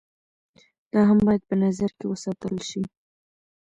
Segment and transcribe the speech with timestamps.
[0.91, 2.83] دا هم بايد په نظر کښې وساتلے شي